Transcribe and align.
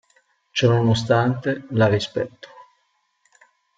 Ciò 0.49 0.67
nonostante, 0.71 1.67
la 1.73 1.85
rispetto". 1.85 2.47